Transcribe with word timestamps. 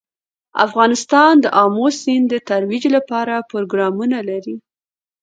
افغانستان 0.65 1.33
د 1.43 1.45
آمو 1.63 1.87
سیند 2.01 2.25
د 2.31 2.35
ترویج 2.49 2.83
لپاره 2.95 3.45
پروګرامونه 3.49 4.17
لري. 4.29 4.55